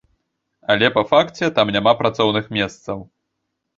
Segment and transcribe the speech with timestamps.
[0.73, 2.97] Але па факце, там няма працоўных месцаў.